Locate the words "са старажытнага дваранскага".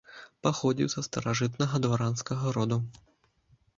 0.93-2.55